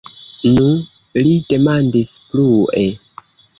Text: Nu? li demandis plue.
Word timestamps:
Nu? 0.45 0.69
li 1.27 1.35
demandis 1.53 2.11
plue. 2.31 2.89